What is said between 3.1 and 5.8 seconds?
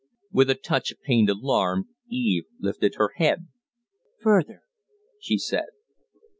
head. "Further?" she said.